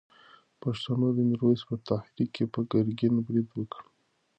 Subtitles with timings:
[0.61, 3.83] پښتنو د میرویس په تحریک پر ګرګین برید وکړ.